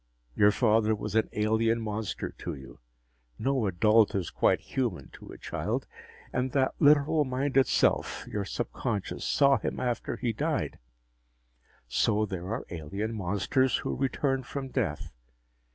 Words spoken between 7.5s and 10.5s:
self, your subconscious, saw him after he